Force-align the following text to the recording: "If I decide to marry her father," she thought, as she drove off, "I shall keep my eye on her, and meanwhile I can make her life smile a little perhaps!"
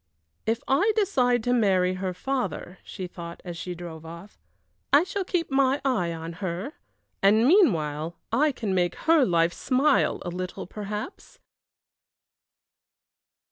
"If 0.47 0.61
I 0.67 0.93
decide 0.95 1.43
to 1.43 1.53
marry 1.53 1.93
her 1.93 2.11
father," 2.11 2.79
she 2.83 3.05
thought, 3.05 3.39
as 3.45 3.55
she 3.55 3.75
drove 3.75 4.03
off, 4.03 4.39
"I 4.91 5.03
shall 5.03 5.23
keep 5.23 5.51
my 5.51 5.79
eye 5.85 6.11
on 6.11 6.33
her, 6.41 6.73
and 7.21 7.45
meanwhile 7.47 8.17
I 8.31 8.51
can 8.51 8.73
make 8.73 8.95
her 9.05 9.23
life 9.23 9.53
smile 9.53 10.19
a 10.25 10.29
little 10.31 10.65
perhaps!" 10.65 11.37